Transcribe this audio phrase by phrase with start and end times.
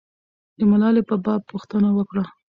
[0.57, 2.23] د ملالۍ په باب پوښتنه وکړه.